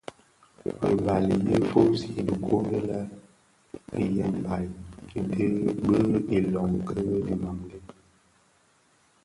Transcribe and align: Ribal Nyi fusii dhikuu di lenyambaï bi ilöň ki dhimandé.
Ribal 0.87 1.25
Nyi 1.45 1.57
fusii 1.69 2.21
dhikuu 2.27 2.61
di 2.69 2.79
lenyambaï 3.91 4.65
bi 5.29 5.43
ilöň 6.39 6.71
ki 6.87 7.01
dhimandé. 7.25 7.77